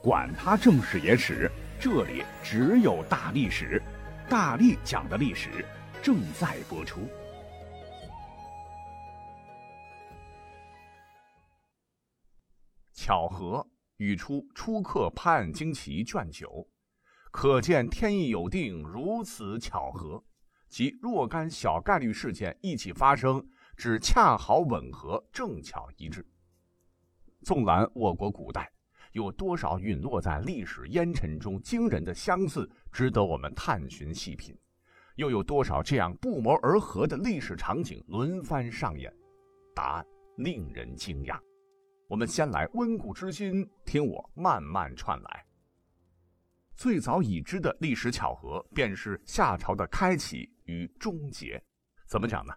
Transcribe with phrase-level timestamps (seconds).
[0.00, 3.82] 管他正史野史，这里只有大历史，
[4.28, 5.64] 大力讲的历史
[6.00, 7.00] 正在播出。
[12.92, 13.66] 巧合
[13.96, 16.68] 语出《初刻判案惊奇》卷九，
[17.32, 20.22] 可见天意有定，如此巧合，
[20.68, 23.44] 即若干小概率事件一起发生，
[23.76, 26.24] 只恰好吻合，正巧一致。
[27.42, 28.70] 纵览我国古代。
[29.12, 34.56] 有多少陨落在历史烟尘中惊人的相似，值得我们探寻细品？
[35.16, 39.12] 又有多少这样不谋而合的历史场景轮番上演？
[39.74, 41.38] 答案令人惊讶。
[42.06, 45.44] 我们先来温故知新，听我慢慢串来。
[46.76, 51.60] 最早已知的历史巧合，便是夏朝的开启与终结。
[52.06, 52.54] 怎么讲呢？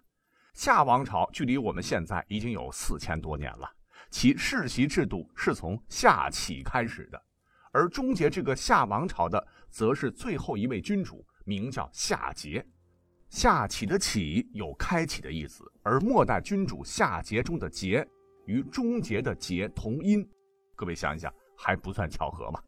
[0.54, 3.68] 夏王朝距离我们现在已经有四千多年了。
[4.10, 7.22] 其世袭制度是从夏启开始的，
[7.72, 12.64] 而终结这个夏王朝的，则是最后一位君主，名叫夏桀。
[13.30, 18.06] 夏启的启有开启的意思，而末代君主夏桀中的桀
[18.44, 20.28] 与终结的桀同音。
[20.76, 22.62] 各位想一想，还不算巧合吗？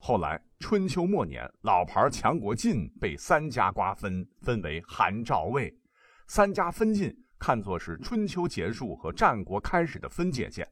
[0.00, 5.74] 后来春秋末年，老牌强国晋被三家瓜分，分为韩、赵、魏，
[6.26, 7.16] 三家分晋。
[7.38, 10.68] 看作是春秋结束和战国开始的分界线，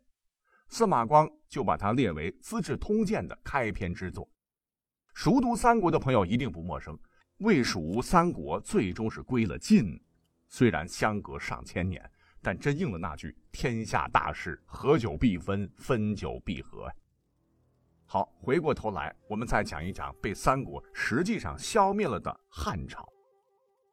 [0.69, 4.29] 司马光就把它列为《资治通鉴》的开篇之作。
[5.15, 6.99] 熟读三国的朋友一定不陌生，
[7.39, 9.99] 魏蜀吴三国最终是归了晋。
[10.49, 12.11] 虽然相隔上千年，
[12.43, 16.91] 但真应了那句“天下大事，合久必分，分久必合”。
[18.05, 23.09] 好，回过头来，我们再讲一讲被三国实际上消灭了的汉朝。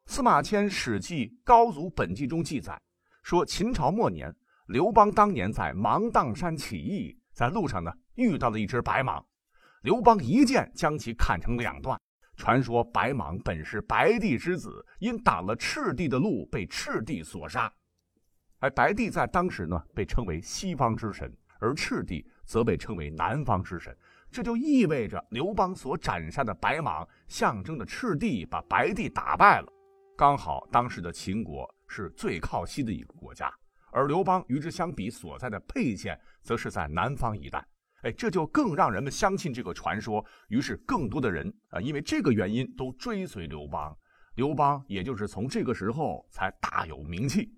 [0.06, 2.80] 司马迁《史记·高祖本纪》中记载，
[3.22, 4.32] 说秦朝末年，
[4.66, 9.24] 刘邦当年在芒砀山起义，在路上呢遇到了一只白蟒，
[9.82, 11.98] 刘邦一剑将其砍成两段。
[12.36, 17.72] 传说白蟒本是白帝之子，因挡了赤帝的路，被赤帝所杀。
[18.58, 23.96] 而白帝在当时呢被称为西方之神，而赤帝则被称为南方之神。
[24.30, 29.72] 这就意味着刘邦所斩杀的白蟒，象征着赤帝把白帝打败了。
[30.16, 33.52] 刚好当时的秦国是最靠西的一个国家，
[33.90, 37.66] 而刘邦与之相比所在的沛县则是在南方一带。
[38.02, 40.24] 哎，这就更让人们相信这个传说。
[40.48, 43.96] 于是，更多的人啊，因为这个原因都追随刘邦。
[44.34, 47.56] 刘邦也就是从这个时候才大有名气。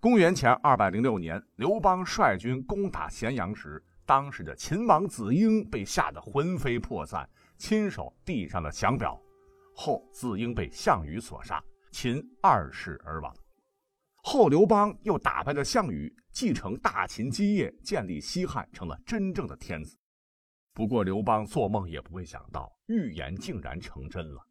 [0.00, 7.28] 公元前二百零六年，刘邦率军攻打咸阳时，当时的秦王子婴被吓得魂飞魄散，
[7.58, 9.20] 亲手递上了降表。
[9.78, 13.32] 后子婴被项羽所杀，秦二世而亡。
[14.22, 19.94] 后刘邦又打败了项羽，继承大秦基业，建立西汉，成了真正的天子。
[20.72, 24.42] 不过刘邦做梦也不会想到，预言竟然成真了。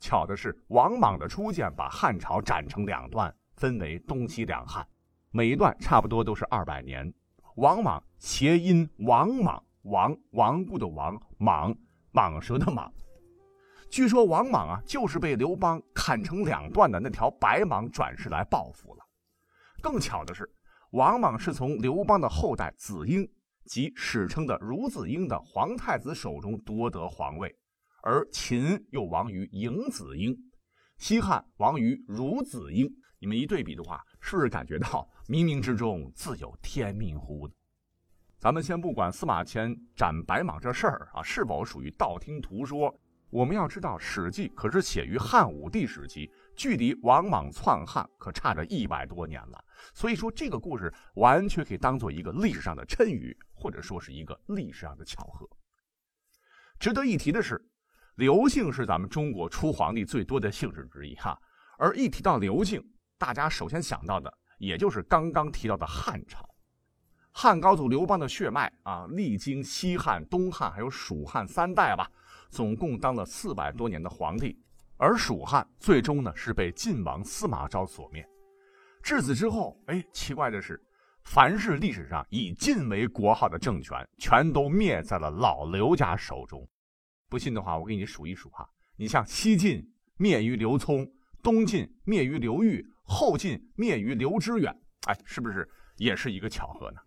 [0.00, 4.86] 巧的是，王莽的出现把汉朝斩成两段，分为东西两汉，
[5.30, 7.12] 每一段差不多都是二百年。
[7.54, 11.72] 王莽谐音王莽，王王故的王，莽
[12.12, 12.90] 蟒蛇的蟒。
[13.90, 19.04] 据说王莽啊，就是被刘邦砍成两段的那条白蟒转世来报复了。
[19.80, 20.48] 更巧的是，
[20.92, 23.28] 王莽是从刘邦的后代子婴
[23.64, 27.54] 即史称的孺子婴的皇太子手中夺得皇位，
[28.02, 30.36] 而秦又亡于嬴子婴，
[30.98, 32.88] 西汉亡于孺子婴。
[33.20, 37.54] 你们一对比的话，是不是感觉到冥冥之中自有天命乎的？
[38.38, 42.94] 咱们先不管司马迁斩白蟒这事儿啊，是否属于道听途说？
[43.30, 49.62] 我们要知道，《史记》可是写于汉武帝时期，距离王莽篡汉可差着一百多年了。
[49.92, 55.46] 所以说，这个故事完全可以当做一个历史上的谶语，或者说是一个历史上的巧合。
[56.78, 57.62] 值得一提的是，
[58.14, 61.38] 刘姓是咱们中国出皇帝最多的姓氏之一哈。
[61.76, 62.82] 而一提到刘姓，
[63.18, 66.48] 大家首先想到的也就是刚刚提到的汉朝，
[67.30, 72.10] 汉高祖刘邦的血脉啊，历经西汉、东汉还有蜀汉三代吧。
[72.48, 74.58] 总共当了四百多年的皇帝，
[74.96, 78.26] 而蜀汉最终呢是被晋王司马昭所灭。
[79.02, 80.82] 至此之后，哎，奇怪的是，
[81.24, 86.68] 凡是历史上以晋为国号的政权，全都灭在了老刘家手中。
[87.28, 88.68] 不信的话，我给你数一数哈。
[88.96, 89.86] 你像西晋
[90.16, 91.06] 灭于刘聪，
[91.42, 94.74] 东晋灭于刘裕，后晋灭于刘知远，
[95.06, 97.00] 哎，是不是也是一个巧合呢？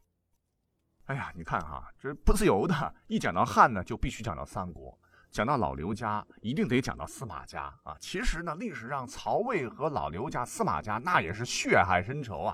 [1.06, 4.98] 哎呀，你看哈，这不自由的，一讲到汉呢，就必须讲到三国。
[5.32, 7.96] 讲到老刘家，一定得讲到司马家啊！
[8.02, 12.54] 其实呢，历史上曹魏和老刘家、司马家那也是血海深仇啊。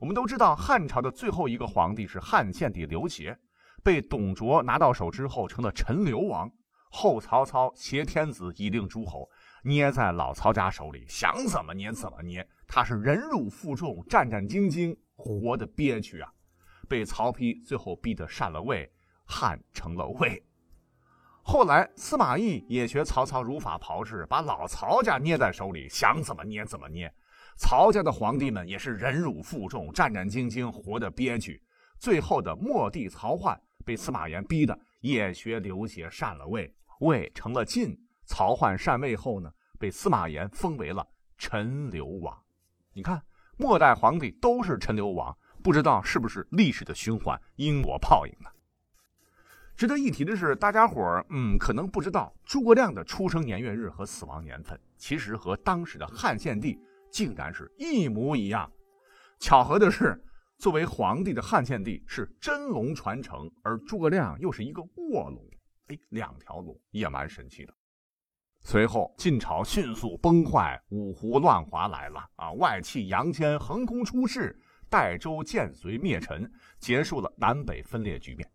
[0.00, 3.38] 我们都知道，汉朝的最后一个皇帝是汉献帝刘协，
[3.84, 6.50] 被董卓拿到手之后成了陈留王。
[6.90, 9.28] 后曹操挟天子以令诸侯，
[9.62, 12.48] 捏在老曹家手里，想怎么捏怎么捏。
[12.66, 16.32] 他是忍辱负重，战战兢兢，活得憋屈啊！
[16.88, 18.90] 被曹丕最后逼得禅了位，
[19.26, 20.42] 汉成了魏。
[21.50, 27.12] 后来司马懿也学曹操如法炮制，把老曹家捏在手里，想怎么捏怎么捏。
[27.56, 31.60] 曹家的皇帝们也是忍辱负重，战战兢兢，活得憋屈。
[31.98, 36.72] 最后的末帝曹奂被司马炎逼的也学刘协禅了位。
[37.00, 41.04] 魏成了晋，曹奂禅位后呢，被司马炎封为了
[41.36, 42.32] 陈留王。
[42.92, 43.20] 你看，
[43.56, 48.48] 末代皇帝都是陈留王，不知道是不是历史的循环、因果报应呢？
[49.80, 56.78] 值得一提的是，大家伙儿嗯，可能不知道诸葛亮的出生年月日和死亡年份，其实和当时的汉献帝
[57.10, 58.70] 竟然是一模一样。
[59.38, 60.22] 巧合的是，
[60.58, 65.42] 作为皇帝的汉献帝是真龙传承，而诸葛亮又是一个卧龙。
[65.86, 67.72] 哎，两条龙也蛮神奇的。
[68.60, 72.52] 随后晋朝迅速崩坏，五胡乱华来了啊！
[72.52, 74.54] 外戚杨坚横空出世，
[74.90, 78.46] 代州建隋灭陈，结束了南北分裂局面。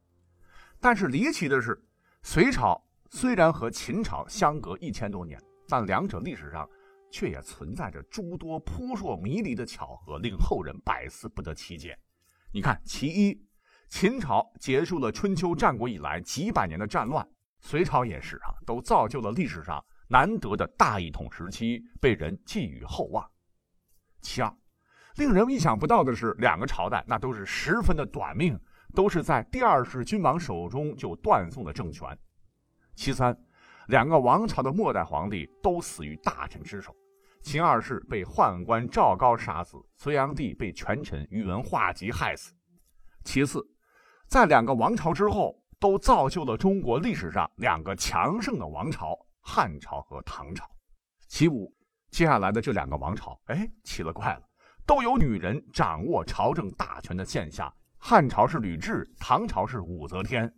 [0.85, 1.83] 但是离奇的是，
[2.21, 2.79] 隋朝
[3.09, 6.69] 虽然和秦朝相隔一千多年，但两者历史上
[7.09, 11.97] 却也存在着诸多扑朔迷离的巧合，令后人百思不得其解。
[12.53, 13.35] 你看，其一。
[13.89, 17.27] 秦朝结束了春秋战国以来几百年的战乱，
[17.61, 23.27] 隋朝也是啊，都造就了历史上难得的大一统时期，被人寄予厚望。
[24.21, 24.55] 其二，
[25.15, 28.59] 令人意想不到的是，两个朝代那都是十分的短命，
[28.95, 32.17] 都是在第二世君王手中就断送了政权。
[32.95, 33.37] 其三，
[33.87, 36.95] 两个王朝的末代皇帝都死于大臣之手，
[37.41, 42.53] 秦二世被宦官赵高杀死，隋炀帝被权臣宇文化及害死。
[43.23, 43.63] 其次。
[44.27, 50.67] 在两个王朝之后，都造就了中国历史上两个强盛的王朝——汉朝和唐朝。
[51.27, 51.71] 其五，
[52.09, 54.41] 接下来的这两个王朝，哎，奇了怪了，
[54.83, 57.71] 都有女人掌握朝政大权的现象。
[58.07, 60.53] 汉朝是吕雉，唐朝是武则天。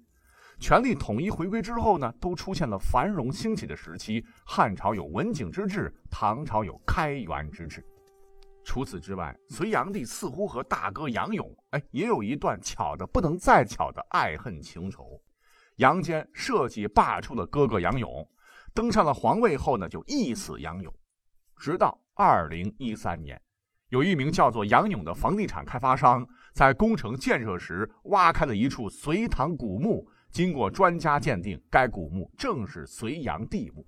[0.59, 4.21] 权力统一回归之后呢，都出现了繁荣兴起的时期。
[4.45, 7.81] 汉朝有文景之治，唐朝有开元之治。
[8.65, 15.17] 除此之外，隋炀帝似乎和大哥杨勇，哎，也有一段巧的不能再巧的爱恨情仇。
[15.77, 18.29] 杨坚设计罢黜了哥哥杨勇，
[18.73, 20.93] 登上了皇位后呢，就缢死杨勇。
[21.55, 23.41] 直到二零一三年，
[23.87, 26.27] 有一名叫做杨勇的房地产开发商
[26.57, 33.85] 在工程建设时挖开了一处隋唐古墓，经过专家鉴定，该古墓正是隋炀帝墓。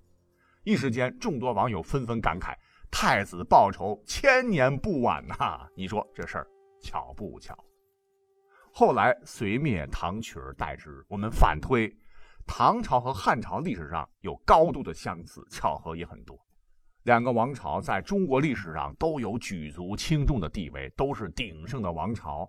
[0.63, 2.53] 一时间，众多网友纷纷感慨。
[2.91, 5.67] 太子报仇，千年不晚呐！
[5.75, 6.47] 你说这事儿
[6.79, 7.57] 巧不巧？
[8.71, 11.03] 后来隋灭，唐取而代之。
[11.07, 11.91] 我们反推，
[12.45, 16.37] 唐朝和汉朝历史上有高度的相似，巧合也很多。
[17.01, 22.47] 两个王朝在中国历史上都有举足轻重的地位，都是鼎盛的王朝。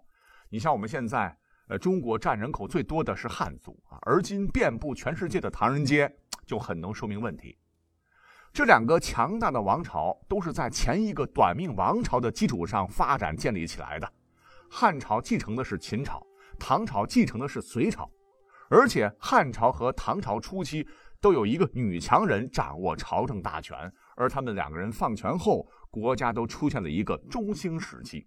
[0.53, 1.39] 你像我们现在，
[1.69, 6.13] 呃，中国占人口最多的是汉族啊，而今遍布全世界的唐人街，
[6.45, 7.57] 就很能说明问题。
[8.53, 14.13] 这两个强大的王朝都是在前一个短命王朝的基础上发展建立起来的。
[14.69, 16.21] 汉朝继承的是秦朝，
[16.59, 18.11] 唐朝继承的是隋朝，
[18.69, 20.85] 而且汉朝和唐朝初期
[21.21, 23.77] 都有一个女强人掌握朝政大权，
[24.17, 28.27] 而他们两个人放权后，国家都出现了一个中兴时期。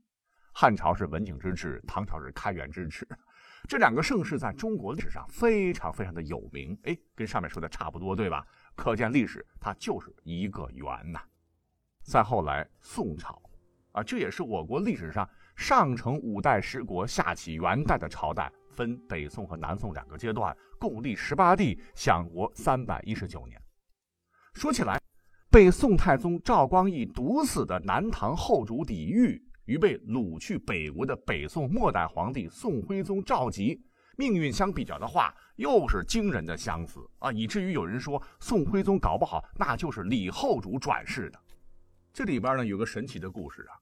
[0.53, 3.07] 汉朝是文景之治，唐朝是开元之治，
[3.67, 6.77] 这两个盛世在中国历史上非常非常的有名。
[6.83, 8.45] 哎，跟上面说的差不多，对吧？
[8.75, 11.19] 可见历史它就是一个圆呐。
[12.03, 13.41] 再后来宋朝，
[13.93, 23.59] 啊，这也是我国历史上上承五代十国，下启元代的朝代，分北宋和南宋两个阶段，共历十八帝，享国三百一十九年。
[24.53, 25.01] 说起来，
[25.49, 33.79] 被宋太宗赵光义毒死的南唐后主李煜，与被掳去北国的北宋末代皇帝宋徽宗赵佶。
[34.15, 37.31] 命运相比较的话，又是惊人的相似啊！
[37.31, 41.39] 以至于有人说宋徽宗搞不好那就是李后主转世的。
[42.13, 43.73] 这里边呢有个神奇的故事啊，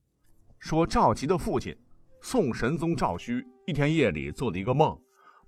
[0.58, 1.78] 说赵佶的父亲
[2.22, 4.98] 宋神宗赵顼一天夜里做了一个梦，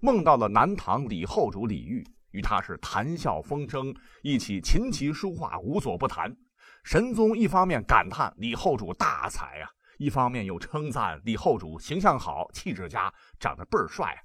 [0.02, 6.36] 梦到了南唐李后主李煜，与他是谈笑风生，一起琴棋书画无所不谈。
[6.84, 14.16] 神宗一方面感叹李后主大才啊，一方面又称赞李后主形象好、气质佳、长得倍儿帅。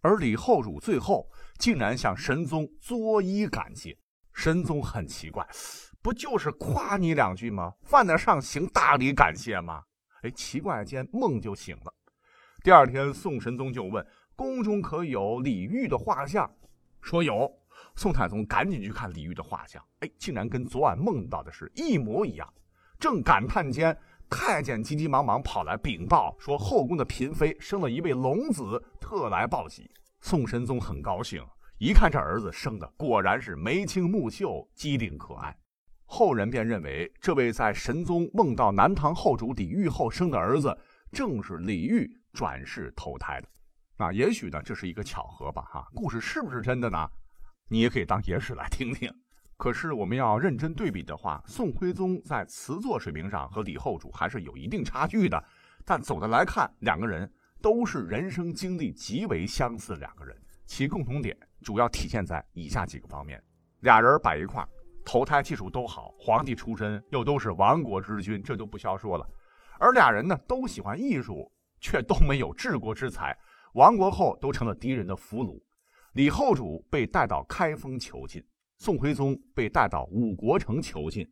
[0.00, 3.96] 而李后主最后竟然向神宗作揖感谢，
[4.32, 5.46] 神宗很奇怪，
[6.00, 7.74] 不就是夸你两句吗？
[7.82, 9.82] 犯得上行大礼感谢吗？
[10.22, 11.92] 哎，奇怪间梦就醒了。
[12.62, 14.06] 第二天，宋神宗就问
[14.36, 16.50] 宫中可有李煜的画像？
[17.00, 17.50] 说有。
[17.94, 22.52] 宋太宗赶紧去看李煜的画像，哎，竟然跟昨晚梦到的是一模一样。
[22.98, 23.96] 正感叹间，
[24.30, 29.90] 太监急急忙忙跑来禀报说，后宫的嫔妃生了一位龙子，特来报喜。
[30.20, 31.42] 宋神宗很高兴，
[31.78, 35.56] 一看这儿子生的果然是眉清目秀、机灵可爱，
[36.04, 40.76] 后人便认为这位在神宗梦到南唐后主李煜后生的儿子，
[41.12, 43.48] 正是李煜转世投胎的。
[44.04, 45.62] 啊，也许呢，这是一个巧合吧？
[45.72, 47.08] 哈，故事是不是真的呢？
[47.68, 49.12] 你也可以当野史来听听，
[49.58, 55.44] 可是我们要认真对比的话，宋徽宗在词作水平上和李后主还是有一定差距的。
[55.84, 57.28] 但总的来看，两个人
[57.60, 63.42] 都是人生经历极为相似的两个人，其共同点主要体现在以下几个方面：
[63.80, 64.64] 俩人摆一块
[65.04, 69.26] 投胎技术都好，皇帝出身又都是亡国之君，这都不消说了；
[69.80, 71.50] 而俩人呢，都喜欢艺术，
[71.80, 73.36] 却都没有治国之才，
[73.74, 75.60] 亡国后都成了敌人的俘虏。
[76.12, 78.44] 李后主被带到开封囚禁，
[78.78, 81.28] 宋徽宗被带到五国城囚禁，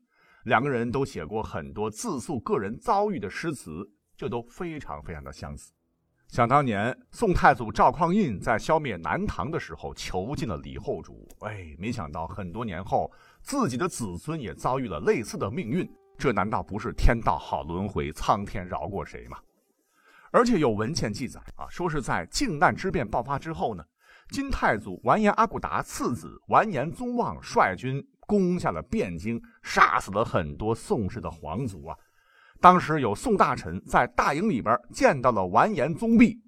[0.46, 5.72] 两个人都写过很多自述个人遭遇的诗词，这都非常非常的相似。
[6.26, 13.08] 想当年，宋太祖赵匡胤在消灭南唐的时候囚禁了李后主，哎，没想到很多年后，
[13.42, 15.88] 自己的子孙也遭遇了类似的命运，
[16.18, 19.38] 这难道不是天道好轮回，苍天饶过谁吗？
[20.32, 23.84] 而且有文献记载啊，说是在靖难之变爆发之后呢。
[24.30, 31.96] 金太祖完颜阿骨达次子完颜宗望率军攻下了汴京，杀死了很多宋氏的皇族啊！
[32.60, 36.40] 当时有宋大臣在大营里边见到了完颜宗弼，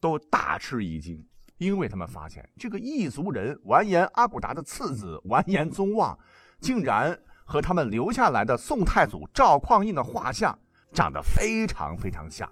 [0.00, 1.24] 都大吃一惊，
[1.58, 6.18] 因为他们发现这个异族人完颜阿骨达的次子完颜宗望，
[6.60, 10.58] 竟然和他们留下来的宋太祖赵匡胤的画像
[10.92, 12.50] 长得非常非常像。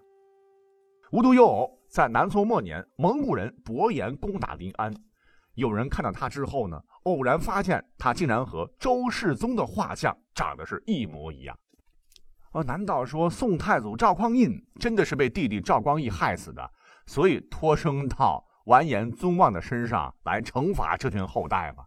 [1.11, 1.78] 无独有偶。
[1.94, 4.92] 在南宋末年，蒙古人伯颜攻打临安，
[5.54, 11.56] 有人看到他之后呢，偶然发现他竟然和周世宗的画像长得是一模一样。
[12.50, 16.68] 哦，难道说宋太祖赵匡胤真的是被弟弟赵光义害死的，
[17.06, 21.84] 所以托生到完颜宗望的身上来惩罚这群后代吗？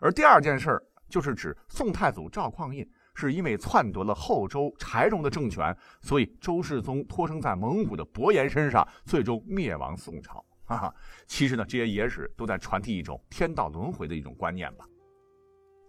[0.00, 2.88] 而第二件事就是指宋太祖赵匡胤。
[3.14, 10.44] 是因为篡夺了后周柴荣的政权，所以周世宗托生在蒙古的伯颜身上，最终灭亡宋朝。
[10.64, 10.94] 哈哈，
[11.26, 14.86] 其实呢，这些野史都在传递一种天道轮回的一种观念吧。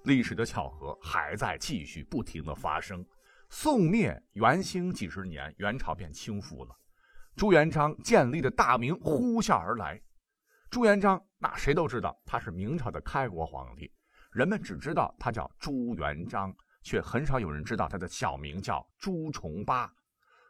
[0.05, 3.05] 历史的巧合还在继续不停的发生。
[3.51, 6.75] 宋灭元兴几十年，元朝便倾覆了，
[7.35, 10.01] 朱元璋建立的大明呼啸而来。
[10.71, 13.91] 朱元璋那谁都知道他是明朝的开国皇帝，
[14.31, 16.51] 人们只知道他叫朱元璋。
[16.81, 19.91] 却很少有人知道他的小名叫朱重八，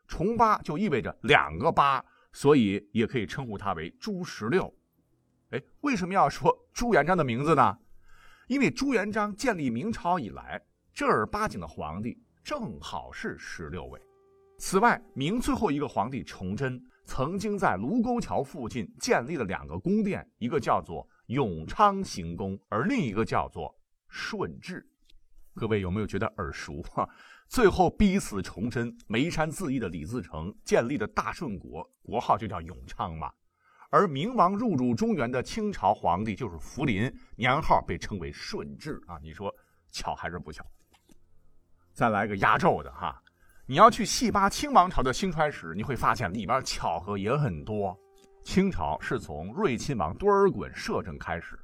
[0.07, 4.73] 重八就意味着两个八，所以也可以称呼他为朱十六。
[5.51, 7.77] 哎，为什么要说朱元璋的名字呢？
[8.47, 10.61] 因为朱元璋建立明朝以来，
[10.93, 14.01] 正儿八经的皇帝正好是十六位。
[14.57, 23.73] 此外，明最后一个皇帝崇祯曾经在卢沟桥附近建立了两个宫殿，一个叫做永昌行宫，而另一个叫做
[24.07, 24.85] 顺治。
[25.53, 26.81] 各位有没有觉得耳熟？
[26.83, 27.07] 哈，
[27.47, 33.31] 最后逼死崇祯、眉山自缢的李自成建立的大顺国，国号就叫永昌嘛。
[33.89, 39.19] 而明王入主中原的清朝皇帝就是福临，年号被称为顺治啊。
[39.21, 39.53] 你说
[39.91, 40.65] 巧还是不巧？
[41.91, 43.21] 再来个压轴的哈，
[43.65, 47.93] 你要去细扒清王朝的兴衰史，你会发现里边巧合也很多。
[48.45, 51.59] 清朝是从睿亲王多尔衮摄政开始，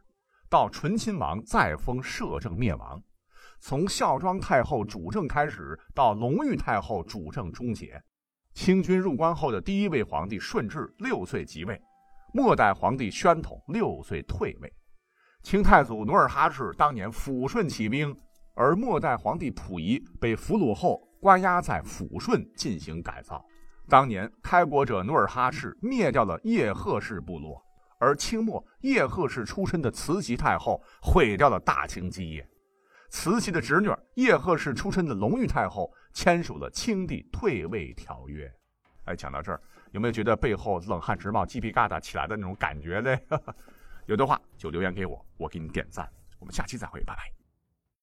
[0.50, 3.02] 到醇亲王再封摄政灭亡。
[3.60, 8.02] 从孝庄太后主政开始，到隆裕太后主政终结。
[8.54, 11.80] 清军入关后的第一位皇帝顺治六岁即位，
[12.34, 14.74] 末代皇帝宣统六岁退位。
[15.44, 18.16] 清太祖努尔哈赤当年抚顺起兵，
[18.56, 23.46] 而末代皇帝溥仪被俘虏后关押在抚顺进行改造。
[23.88, 27.62] 当年开国者努尔哈赤灭掉了叶赫氏部落，
[28.00, 32.48] 而清末叶赫氏出身的慈禧太后毁掉了大清基业。
[33.10, 38.52] 慈禧的侄女叶赫氏出身的隆裕太后签署了清帝退位条约。
[39.06, 39.62] 哎，讲到这儿，
[39.92, 43.18] 有没有觉得背后冷汗直冒、鸡皮疙瘩起来的那种感觉呢？
[44.06, 46.10] 有的话就留言给我，我给你点赞。
[46.40, 47.37] 我们下期再会，拜拜。